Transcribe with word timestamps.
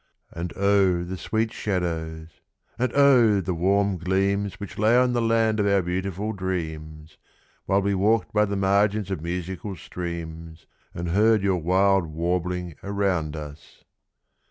And 0.31 0.51
oh, 0.55 1.03
the 1.03 1.15
sweet 1.15 1.53
shadows! 1.53 2.29
And 2.79 2.91
oh, 2.95 3.39
the 3.39 3.53
warm 3.53 3.97
gleams 3.99 4.55
Which 4.55 4.79
lay 4.79 4.97
on 4.97 5.13
the 5.13 5.21
land 5.21 5.59
of 5.59 5.67
our 5.67 5.83
beautiful 5.83 6.33
dreams, 6.33 7.19
While 7.67 7.83
we 7.83 7.93
walked 7.93 8.33
by 8.33 8.45
the 8.45 8.55
margins 8.55 9.11
of 9.11 9.21
musical 9.21 9.75
streams 9.75 10.65
And 10.95 11.09
heard 11.09 11.43
your 11.43 11.57
wild 11.57 12.07
warbling 12.07 12.77
around 12.81 13.35
us! 13.35 13.83